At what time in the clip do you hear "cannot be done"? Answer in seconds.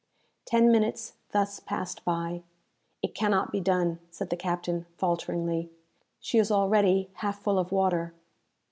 3.13-3.99